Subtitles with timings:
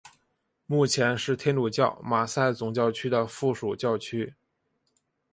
[0.65, 4.33] 目前是天主教马赛总教区的附属教区。